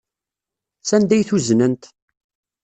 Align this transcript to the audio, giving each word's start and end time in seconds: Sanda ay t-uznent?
Sanda 0.89 1.13
ay 1.15 1.23
t-uznent? 1.27 1.83